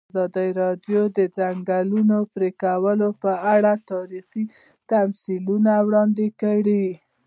ازادي 0.09 0.47
راډیو 0.61 1.01
د 1.11 1.13
د 1.17 1.19
ځنګلونو 1.37 2.17
پرېکول 2.33 2.99
په 3.21 3.31
اړه 3.55 3.71
تاریخي 3.91 4.43
تمثیلونه 4.91 5.71
وړاندې 5.87 6.27
کړي. 6.41 6.85